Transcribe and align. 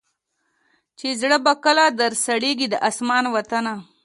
چي 0.97 1.07
زړه 1.21 1.37
به 1.45 1.53
کله 1.63 1.85
در 1.99 2.11
سړیږی 2.25 2.67
د 2.69 2.75
اسمان 2.89 3.23
وطنه 3.35 3.73